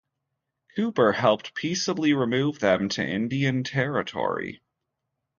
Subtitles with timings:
[0.75, 4.59] Cooper helped peaceably remove them to Indian Territory.